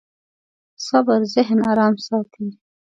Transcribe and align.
صبر 0.87 1.19
ذهن 1.33 1.59
ارام 1.71 1.95
ساتي. 2.07 2.47